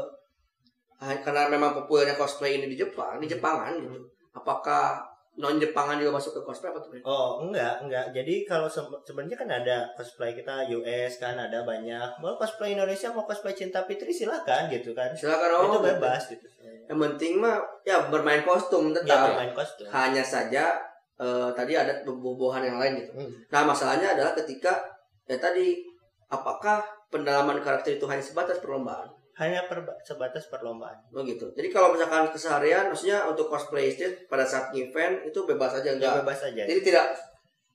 karena 0.98 1.48
memang 1.48 1.72
populernya 1.78 2.20
cosplay 2.20 2.60
ini 2.60 2.68
di 2.68 2.76
Jepang 2.76 3.16
di 3.24 3.32
Jepangan 3.32 3.80
gitu 3.80 4.04
apakah 4.36 5.07
non 5.38 5.62
Jepangan 5.62 6.02
juga 6.02 6.18
masuk 6.18 6.34
ke 6.34 6.42
cosplay 6.42 6.74
apa 6.74 6.82
tuh? 6.82 6.90
Oh 7.06 7.46
enggak 7.46 7.86
enggak 7.86 8.10
jadi 8.10 8.42
kalau 8.44 8.66
se- 8.66 8.82
sebenarnya 9.06 9.38
kan 9.38 9.50
ada 9.50 9.86
cosplay 9.94 10.34
kita 10.34 10.66
US 10.74 11.22
kan 11.22 11.38
ada 11.38 11.62
banyak 11.62 12.10
mau 12.18 12.34
cosplay 12.34 12.74
Indonesia 12.74 13.14
mau 13.14 13.22
cosplay 13.22 13.54
Cinta 13.54 13.86
Fitri 13.86 14.10
silahkan 14.10 14.66
gitu 14.74 14.98
kan 14.98 15.14
Silakan 15.14 15.50
oh. 15.54 15.64
itu 15.70 15.80
bebas 15.94 16.22
gitu 16.34 16.48
Yang 16.90 17.00
penting 17.04 17.34
mah 17.38 17.62
ya 17.86 18.10
bermain 18.10 18.42
kostum 18.42 18.90
ya 18.90 18.98
tetap. 18.98 19.30
bermain 19.30 19.54
kostum 19.54 19.86
Hanya 19.94 20.26
saja 20.26 20.74
eh, 21.18 21.50
tadi 21.54 21.74
ada 21.78 22.02
bobohan 22.02 22.66
yang 22.66 22.78
lain 22.82 23.06
gitu. 23.06 23.12
Hmm. 23.18 23.32
Nah 23.54 23.62
masalahnya 23.66 24.18
adalah 24.18 24.34
ketika 24.34 24.74
ya 25.30 25.38
tadi 25.38 25.78
apakah 26.28 26.82
pendalaman 27.08 27.62
karakter 27.62 27.96
itu 27.96 28.06
hanya 28.10 28.24
sebatas 28.24 28.60
perlombaan? 28.60 29.08
Hanya 29.38 29.70
per, 29.70 29.86
sebatas 30.02 30.50
perlombaan 30.50 30.98
Oh 31.14 31.22
gitu. 31.22 31.46
Jadi 31.54 31.70
kalau 31.70 31.94
misalkan 31.94 32.26
keseharian, 32.34 32.90
maksudnya 32.90 33.22
untuk 33.30 33.46
cosplay 33.48 33.94
street 33.94 34.26
pada 34.26 34.42
saat 34.42 34.74
event 34.74 35.22
itu 35.22 35.46
bebas 35.46 35.78
aja 35.78 35.94
ya 35.94 35.94
enggak. 35.94 36.26
bebas 36.26 36.40
aja 36.50 36.62
Jadi 36.66 36.82
tidak 36.82 37.06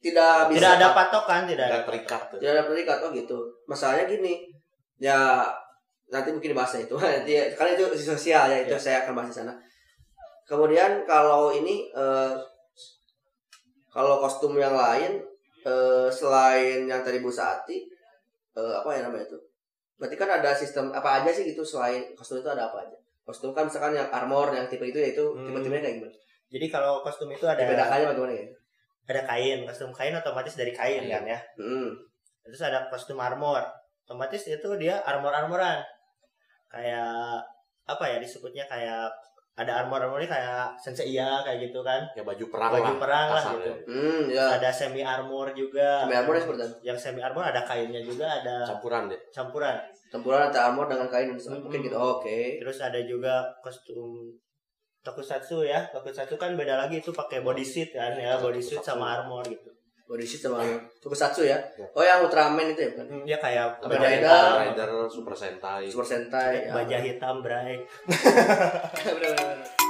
tidak 0.02 0.50
bisa 0.50 0.58
tidak 0.58 0.72
ada 0.82 0.88
patokan 0.90 1.42
tidak 1.46 1.66
ada 1.70 1.80
terikat 1.86 2.22
tuh. 2.26 2.38
tidak 2.42 2.52
ada 2.58 2.62
terikat 2.66 2.98
oh 3.06 3.10
gitu. 3.14 3.38
Masalahnya 3.70 4.10
gini, 4.10 4.50
ya 4.98 5.46
nanti 6.10 6.34
mungkin 6.34 6.50
dibahas 6.50 6.82
itu. 6.82 6.98
Nanti 7.02 7.32
karena 7.54 7.70
itu 7.78 7.84
isu 7.94 8.18
sosial 8.18 8.50
ya 8.50 8.58
itu 8.66 8.74
Ya. 8.74 8.82
saya 8.82 8.96
akan 9.06 9.14
bahas 9.14 9.30
di 9.30 9.36
sana. 9.38 9.54
Kemudian 10.42 11.06
kalau 11.06 11.54
ini 11.54 11.86
eh, 11.94 12.34
kalau 13.94 14.18
kostum 14.18 14.58
yang 14.58 14.74
lain 14.74 15.22
eh, 15.62 16.08
selain 16.10 16.90
yang 16.90 17.06
tadi 17.06 17.22
Bu 17.22 17.30
Sati 17.30 17.86
eh, 18.58 18.74
apa 18.74 18.90
ya 18.98 19.06
namanya 19.06 19.30
itu? 19.30 19.38
Berarti 20.02 20.16
kan 20.18 20.26
ada 20.32 20.50
sistem 20.50 20.90
apa 20.90 21.22
aja 21.22 21.30
sih 21.30 21.46
gitu 21.46 21.62
selain 21.62 22.10
kostum 22.12 22.42
itu 22.42 22.50
ada 22.50 22.66
apa 22.66 22.82
aja? 22.82 22.98
Kostum 23.22 23.54
kan 23.54 23.70
misalkan 23.70 23.94
yang 23.94 24.10
armor 24.10 24.50
yang 24.50 24.66
tipe 24.66 24.82
itu 24.82 24.98
ya 24.98 25.08
itu 25.08 25.22
Hmm. 25.22 25.46
tipe-tipenya 25.46 25.78
kayak 25.80 25.96
gimana? 25.96 26.14
jadi 26.52 26.66
kalau 26.68 27.00
kostum 27.00 27.30
itu 27.30 27.46
ada 27.46 27.56
Dibedakannya 27.56 28.12
bagaimana 28.12 28.34
ya? 28.34 28.44
ada 29.04 29.22
kain 29.24 29.58
kostum 29.62 29.88
kain 29.88 30.12
otomatis 30.12 30.52
dari 30.52 30.68
kain 30.68 31.00
Iya. 31.00 31.16
kan 31.16 31.24
ya 31.24 31.38
Hmm. 31.56 31.88
terus 32.42 32.60
ada 32.60 32.90
kostum 32.90 33.16
armor 33.16 33.62
otomatis 34.02 34.42
itu 34.44 34.68
dia 34.76 35.00
armor 35.00 35.30
armoran 35.30 35.80
kayak 36.68 37.40
apa 37.84 38.04
ya 38.06 38.18
disebutnya 38.18 38.64
kayak 38.64 39.08
ada 39.52 39.72
armor 39.78 40.00
armornya 40.00 40.24
kayak 40.26 40.64
senseiya 40.76 41.42
kayak 41.42 41.68
gitu 41.68 41.80
kan 41.80 42.00
Ya 42.12 42.22
baju 42.22 42.40
perang 42.48 42.72
baju 42.72 42.84
lah. 42.86 42.96
perang 42.96 43.28
lah 43.30 43.44
gitu 43.52 43.72
Hmm, 43.84 44.24
ya. 44.26 44.56
ada 44.56 44.68
semi 44.70 45.00
armor 45.00 45.52
juga 45.52 46.02
Semi 46.02 46.16
armor 46.16 46.34
seperti 46.36 46.62
apa? 46.62 46.76
yang 46.82 46.96
semi 46.96 47.20
armor 47.20 47.44
ada 47.44 47.60
kainnya 47.60 48.00
juga 48.00 48.26
ada 48.32 48.64
Campuran 48.64 49.06
deh. 49.06 49.20
campuran 49.28 49.76
Campuran 50.08 50.40
antara 50.46 50.68
armor 50.68 50.86
dengan 50.86 51.04
kain 51.06 51.28
Hmm. 51.30 51.60
mungkin 51.60 51.80
gitu. 51.82 51.96
Oke. 51.96 52.56
terus 52.58 52.78
ada 52.78 53.00
juga 53.02 53.32
kostum 53.60 54.32
tokusatsu 55.00 55.64
ya 55.64 55.82
tokusatsu 55.88 56.36
kan 56.36 56.54
beda 56.54 56.78
lagi 56.78 56.96
itu 56.96 57.10
pakai 57.10 57.40
body 57.40 57.60
suit 57.62 57.90
kan 57.90 58.14
ya 58.14 58.38
body 58.38 58.60
suit 58.60 58.78
sama 58.80 59.18
armor 59.18 59.42
gitu 59.44 59.71
Body 60.12 60.28
armor. 60.28 60.76
Tokusatsu 61.00 61.48
ya. 61.48 61.56
Ya. 61.80 61.88
Oh 61.96 62.04
yang 62.04 62.20
Ultraman 62.20 62.68
itu 62.68 62.84
ya 62.84 62.88
bukan? 62.92 63.06
Hmm, 63.08 63.24
dia 63.24 63.38
kayak 63.40 63.80
Kamen 63.80 63.96
Rider. 63.96 64.44
Rider, 64.60 64.90
Super 65.08 65.32
Sentai. 65.32 65.88
Super 65.88 66.04
Sentai. 66.04 66.68
ya. 66.68 66.76
baja 66.76 67.00
hitam 67.00 67.40
bray 67.40 67.80
Bener-bener. 69.08 69.56
Ya 69.64 69.81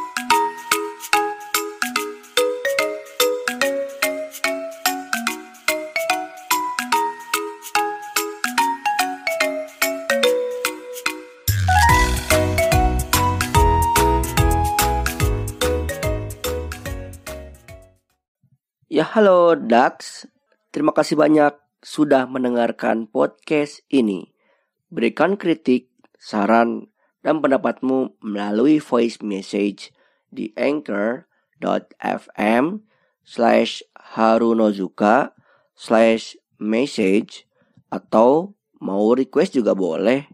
halo 19.12 19.52
Dax, 19.52 20.25
terima 20.73 20.97
kasih 20.97 21.21
banyak 21.21 21.52
sudah 21.85 22.25
mendengarkan 22.25 23.04
podcast 23.04 23.85
ini. 23.92 24.33
Berikan 24.88 25.37
kritik, 25.37 25.92
saran, 26.16 26.88
dan 27.21 27.45
pendapatmu 27.45 28.16
melalui 28.25 28.81
voice 28.81 29.21
message 29.21 29.92
di 30.33 30.57
anchor.fm 30.57 32.64
slash 33.21 33.85
harunozuka 34.16 35.37
slash 35.76 36.40
message 36.57 37.45
atau 37.92 38.57
mau 38.81 39.12
request 39.12 39.61
juga 39.61 39.76
boleh. 39.76 40.25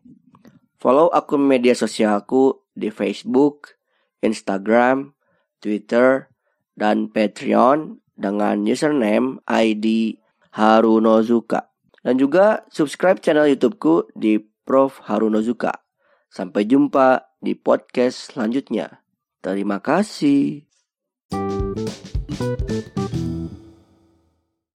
Follow 0.78 1.10
akun 1.10 1.42
media 1.42 1.74
sosialku 1.74 2.62
di 2.78 2.94
Facebook, 2.94 3.74
Instagram, 4.22 5.18
Twitter, 5.58 6.30
dan 6.78 7.10
Patreon 7.10 8.06
dengan 8.18 8.66
username 8.66 9.38
ID 9.46 10.18
Harunozuka. 10.58 11.70
Dan 12.02 12.18
juga 12.18 12.66
subscribe 12.68 13.22
channel 13.22 13.46
YouTubeku 13.54 14.10
di 14.18 14.42
Prof 14.42 14.98
Harunozuka. 15.06 15.86
Sampai 16.28 16.66
jumpa 16.66 17.30
di 17.38 17.54
podcast 17.54 18.34
selanjutnya. 18.34 19.00
Terima 19.38 19.78
kasih. 19.78 20.66